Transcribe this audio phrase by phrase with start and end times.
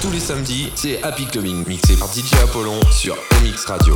[0.00, 3.94] Tous les samedis, c'est Happy Clubbing, mixé par DJ Apollon sur MX Radio.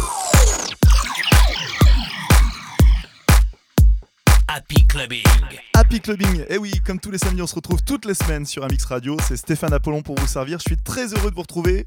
[4.46, 5.25] Happy Clubbing.
[5.72, 8.45] Happy Clubbing, et eh oui, comme tous les samedis, on se retrouve toutes les semaines
[8.45, 9.17] sur MX Radio.
[9.27, 10.59] C'est Stéphane Apollon pour vous servir.
[10.59, 11.86] Je suis très heureux de vous retrouver.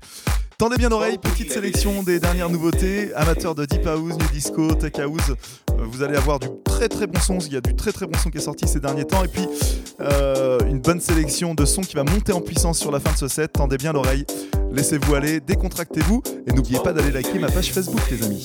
[0.60, 3.14] Tendez bien l'oreille, petite sélection des dernières nouveautés.
[3.14, 7.06] Amateurs de Deep House, New Disco, Tech House, euh, vous allez avoir du très très
[7.06, 7.38] bon son.
[7.38, 9.24] Il y a du très très bon son qui est sorti ces derniers temps.
[9.24, 9.48] Et puis
[10.02, 13.18] euh, une bonne sélection de sons qui va monter en puissance sur la fin de
[13.18, 13.54] ce set.
[13.54, 14.26] Tendez bien l'oreille,
[14.72, 16.24] laissez-vous aller, décontractez-vous.
[16.48, 18.44] Et n'oubliez pas d'aller liker ma page Facebook, les amis.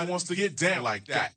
[0.00, 1.34] Now everybody wants to get down like that.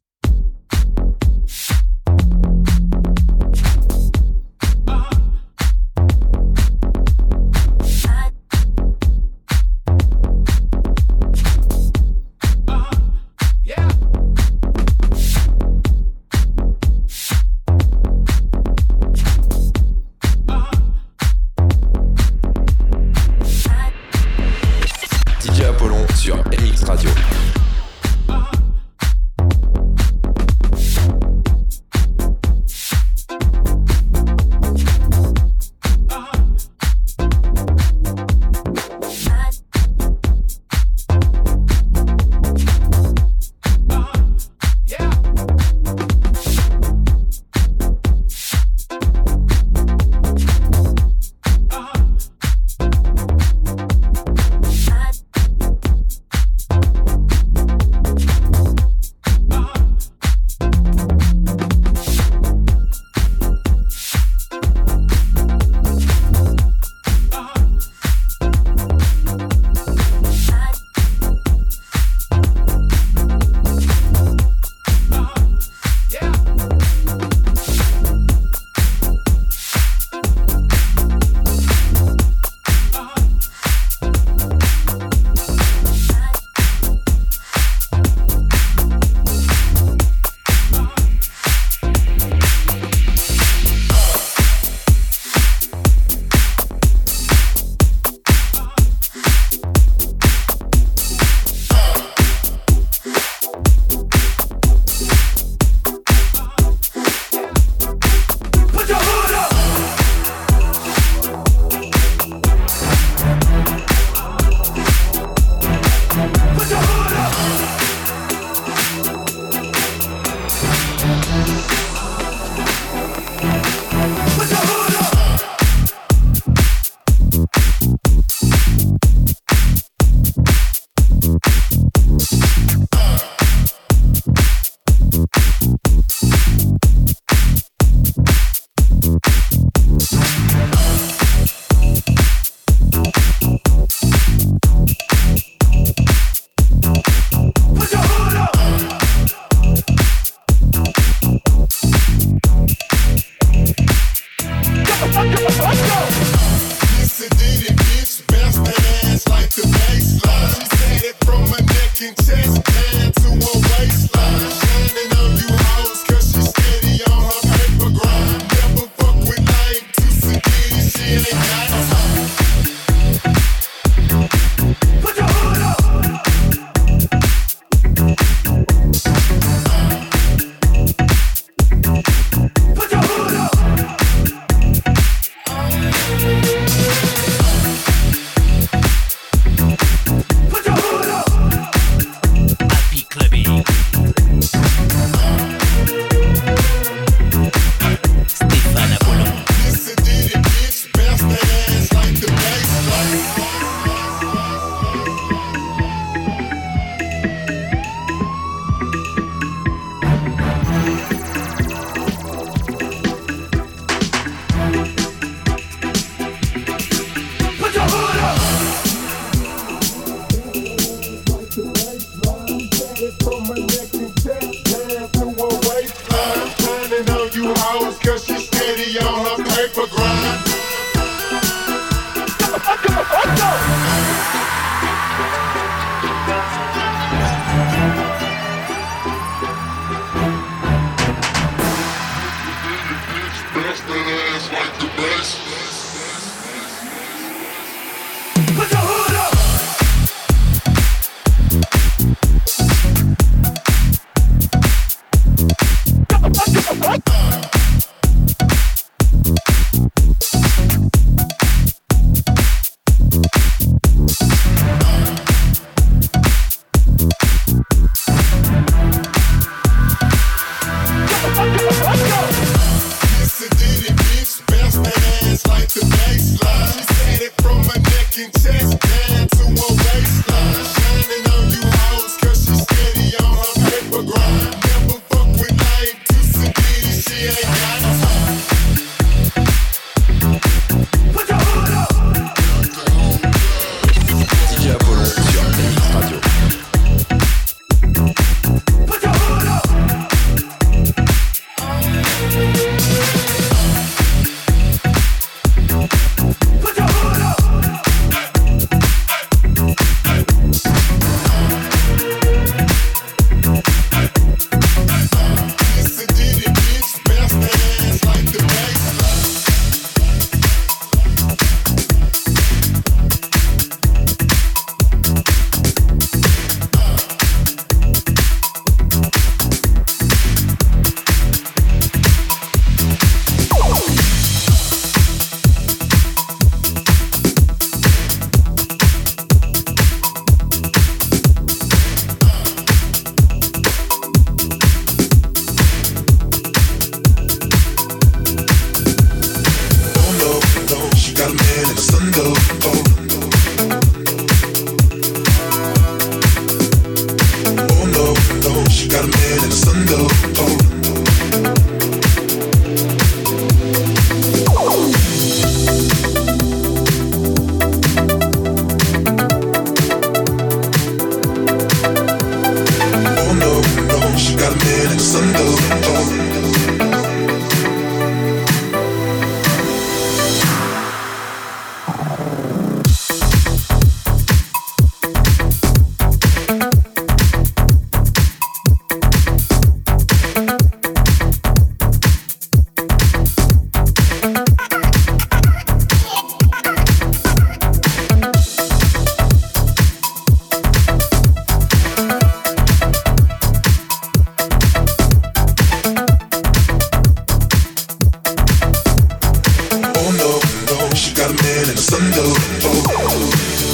[411.60, 412.02] In the sun.
[412.16, 412.34] Oh.
[412.66, 413.73] Oh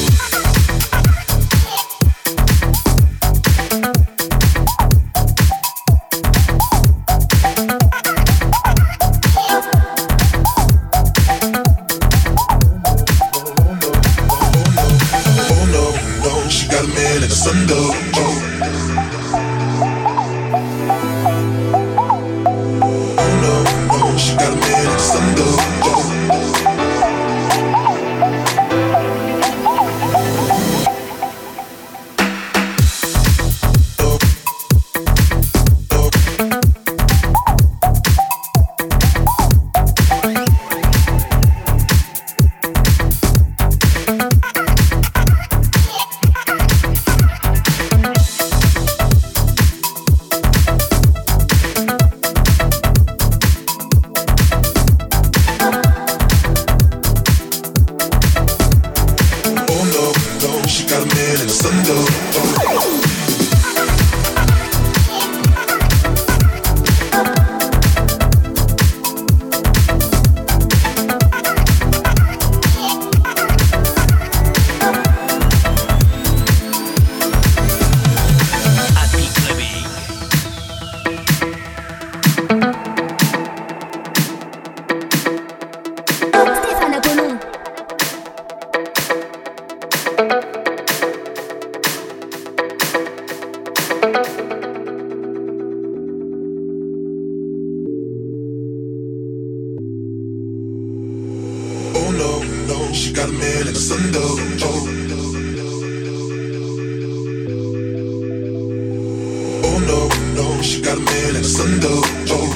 [109.82, 112.04] Oh no, no, she got a man son though.
[112.32, 112.54] Oh.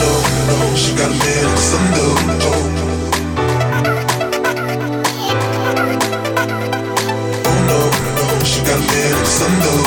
[0.00, 0.10] No,
[0.48, 1.56] no, she got a man
[1.92, 2.16] though.
[2.48, 2.64] Oh.
[7.44, 7.78] Oh no,
[8.16, 9.83] no, she got a man a son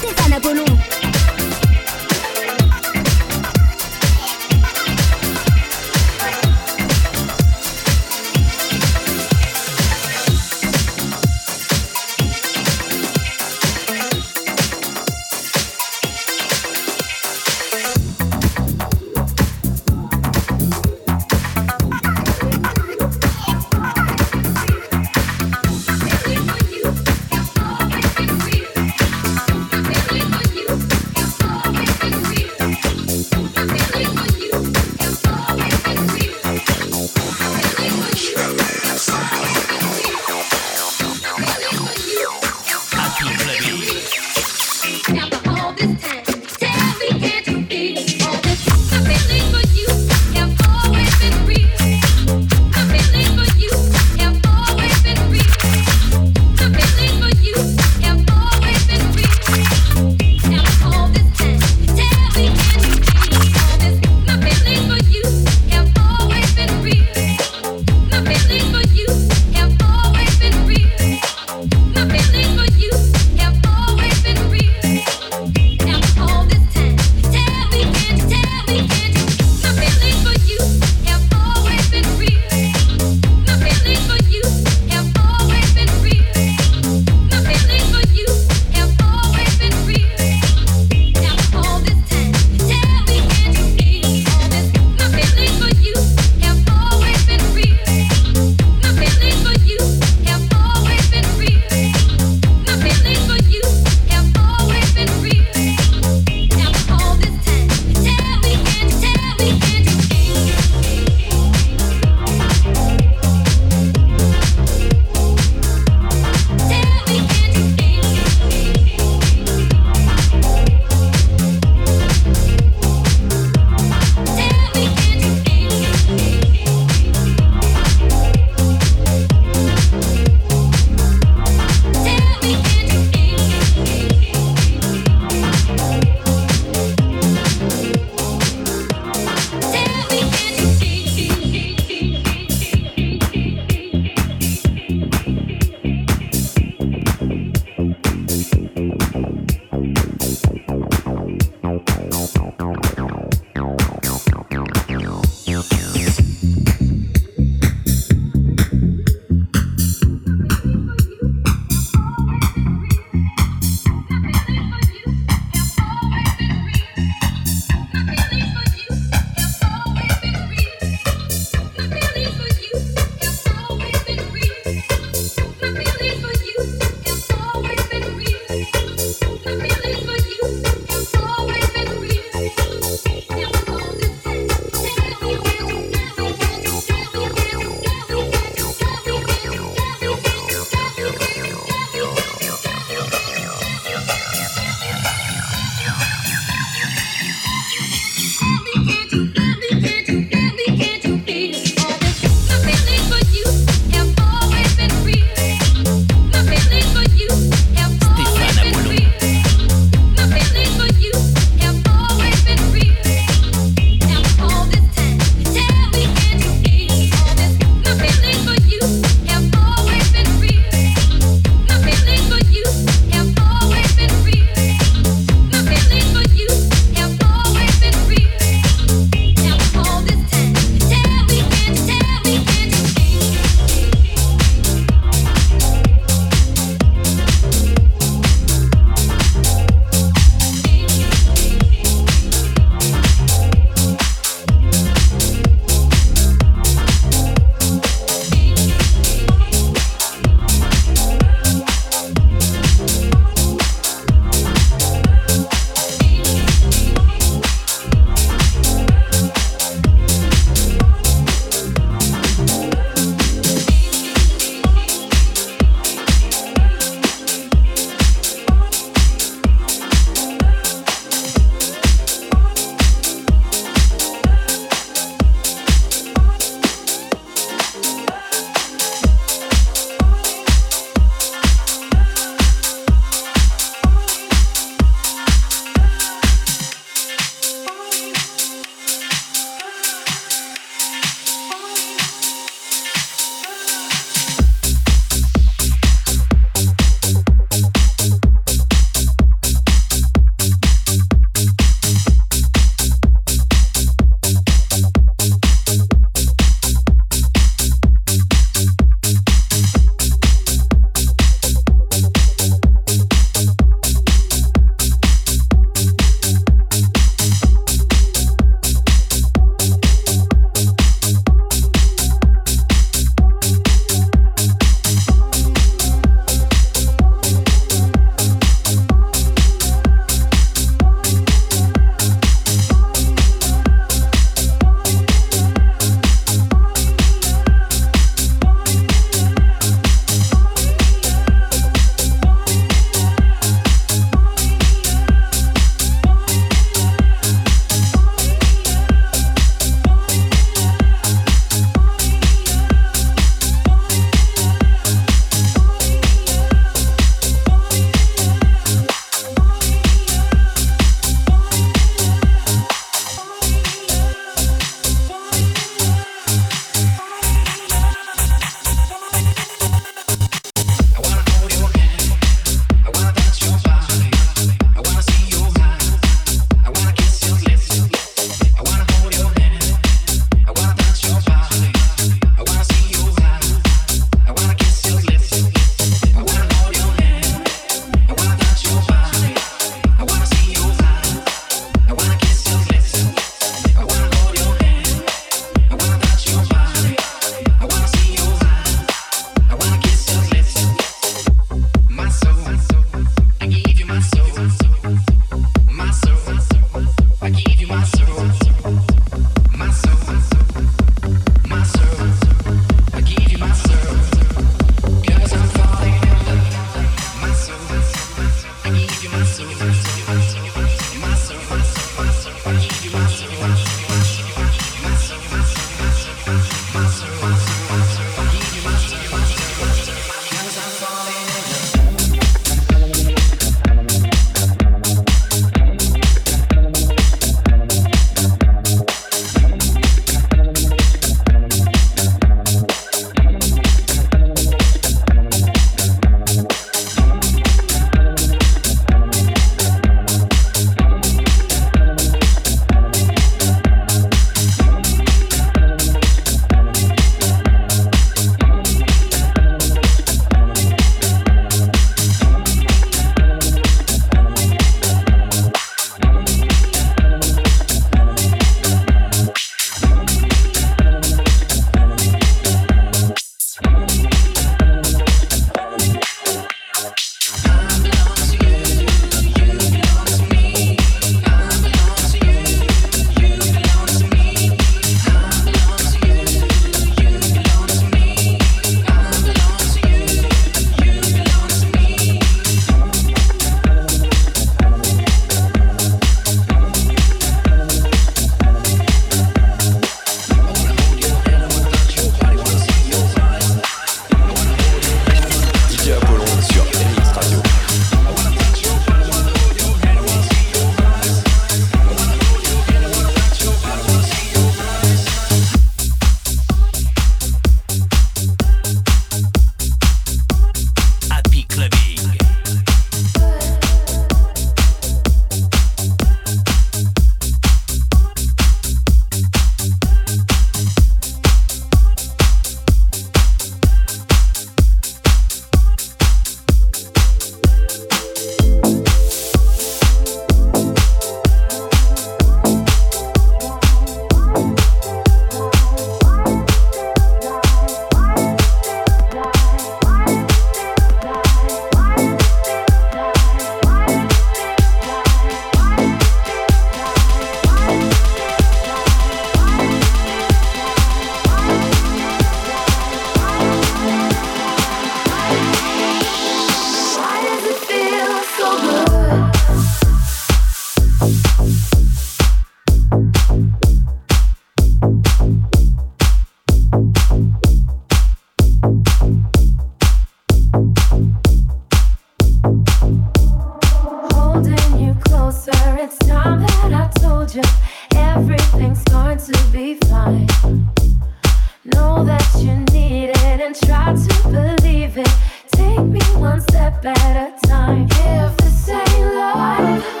[591.73, 595.09] Know that you need it and try to believe it.
[595.51, 597.87] Take me one step at a time.
[597.91, 600.00] If this ain't love.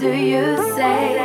[0.00, 1.18] do you say?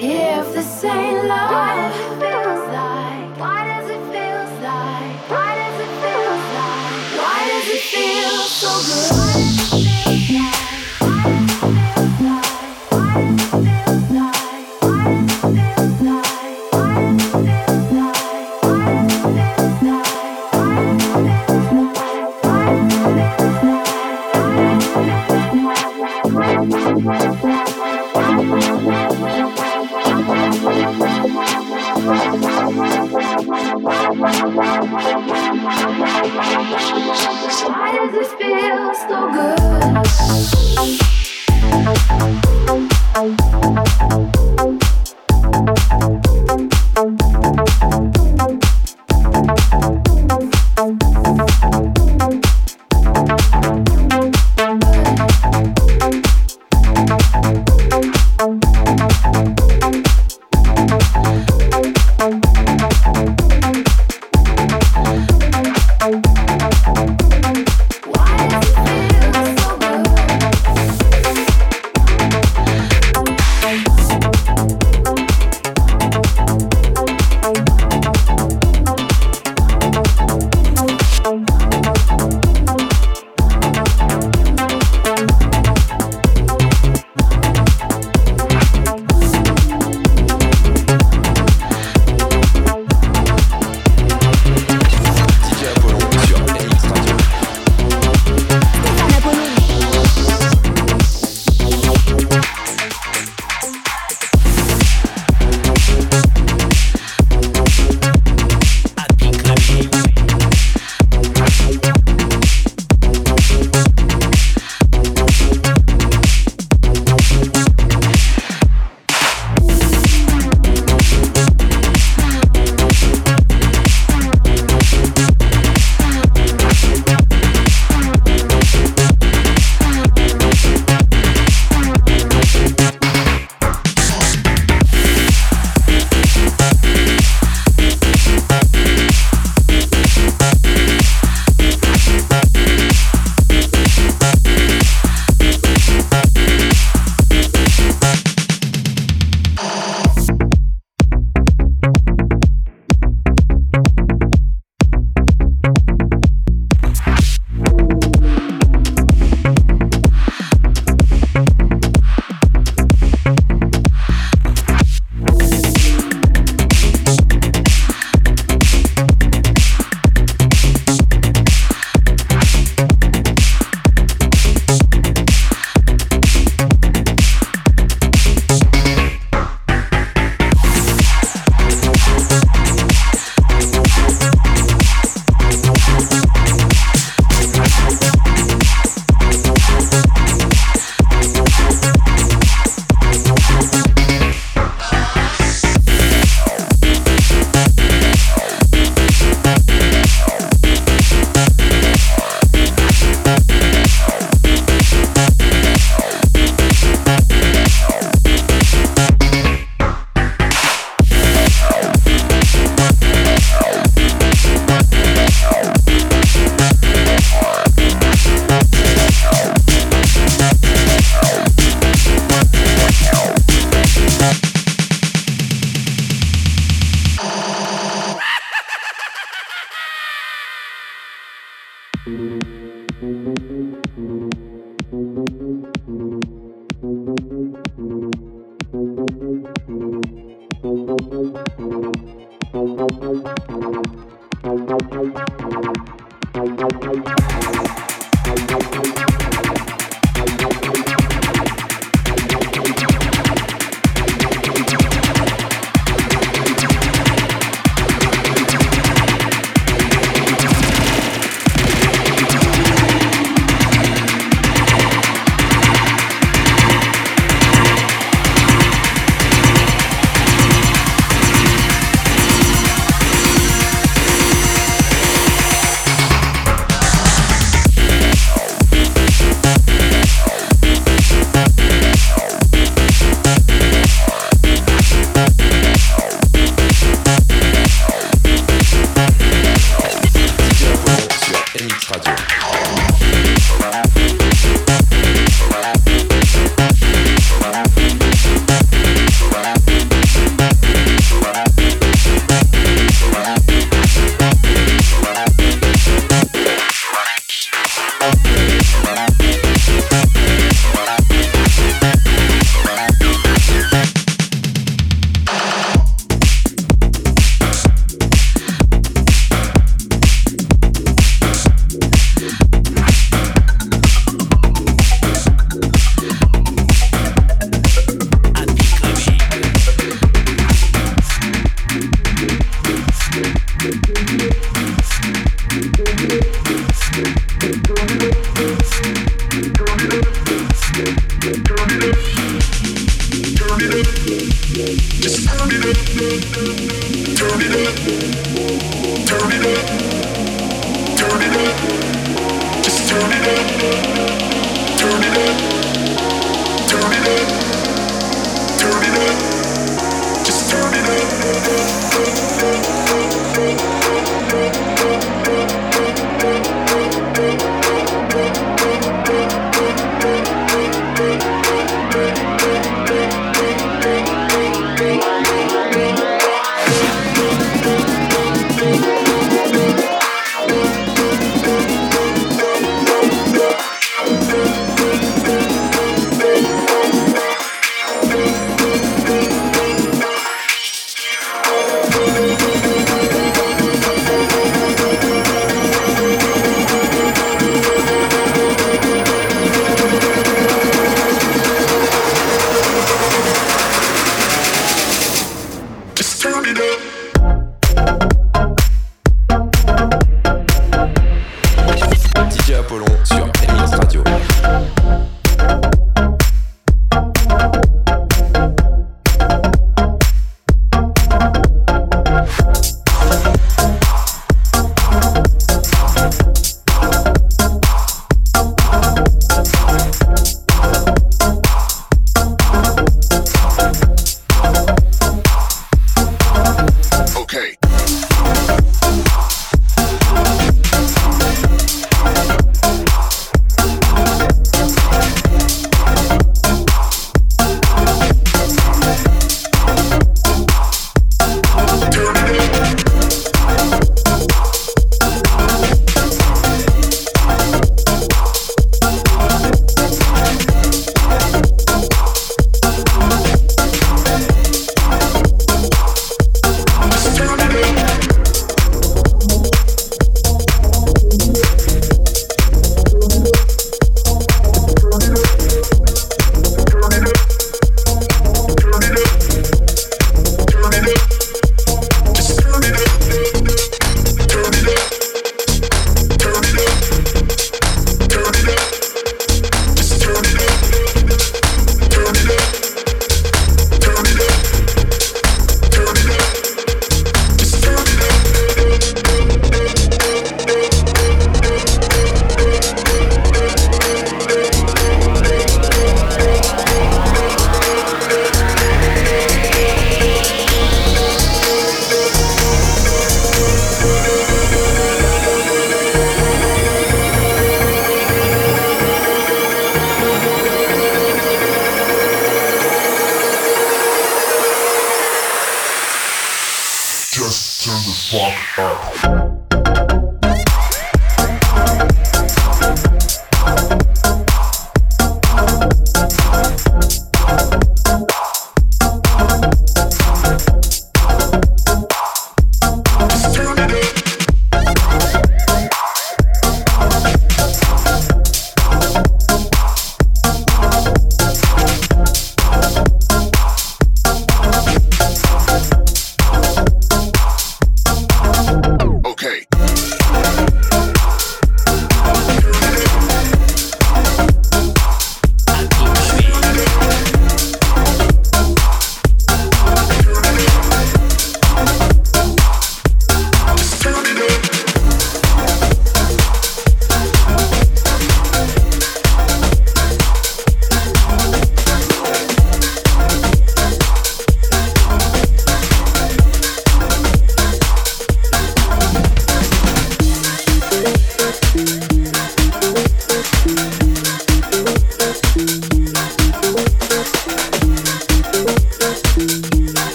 [0.00, 1.67] If this ain't love.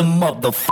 [0.00, 0.69] a motherfucker.